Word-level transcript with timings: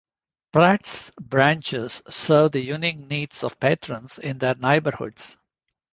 Pratt's 0.51 1.11
branches 1.21 2.01
serve 2.09 2.53
the 2.53 2.59
unique 2.59 2.97
needs 2.97 3.43
of 3.43 3.59
patrons 3.59 4.17
in 4.17 4.39
their 4.39 4.55
neighborhoods. 4.55 5.37